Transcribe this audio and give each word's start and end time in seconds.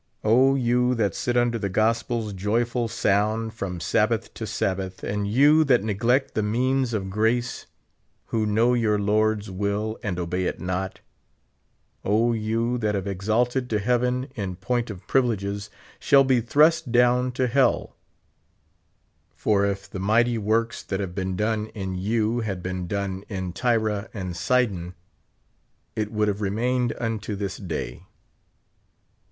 O, 0.23 0.55
you 0.55 0.95
tliat 0.95 1.13
sit 1.13 1.37
under 1.37 1.59
the 1.59 1.69
gospel's 1.69 2.33
joyful 2.33 2.87
sound, 2.87 3.53
from 3.53 3.79
Sabbath 3.79 4.33
to 4.33 4.47
Sab 4.47 4.77
bath, 4.79 5.03
and 5.03 5.27
you 5.27 5.63
that 5.65 5.83
neglect 5.83 6.33
the 6.33 6.41
means 6.41 6.91
of 6.95 7.11
grace, 7.11 7.67
who 8.29 8.47
know 8.47 8.73
your 8.73 8.97
Lord's 8.97 9.51
will 9.51 9.99
and 10.01 10.17
obe}' 10.17 10.33
it 10.33 10.59
not! 10.59 11.01
O. 12.03 12.33
you 12.33 12.79
that 12.79 12.95
have 12.95 13.05
ex 13.05 13.27
alted 13.27 13.67
to 13.69 13.77
heaven 13.77 14.27
in 14.33 14.55
point 14.55 14.89
of 14.89 15.05
privileges, 15.05 15.69
shall 15.99 16.23
be 16.23 16.41
thrust 16.41 16.91
down 16.91 17.31
to 17.33 17.45
hell; 17.45 17.95
for 19.35 19.67
if 19.67 19.87
the 19.87 19.99
mighty 19.99 20.39
works 20.39 20.81
that 20.81 20.99
have 20.99 21.13
been 21.13 21.35
done 21.35 21.67
in 21.75 21.95
3'ou 21.95 22.41
had 22.43 22.63
been 22.63 22.87
done 22.87 23.23
in 23.29 23.53
T^^a 23.53 24.09
and 24.15 24.35
Sidon, 24.35 24.95
it 25.95 26.11
would 26.11 26.27
have 26.27 26.41
remained 26.41 26.91
unto 26.99 27.35
this 27.35 27.57
day. 27.57 28.07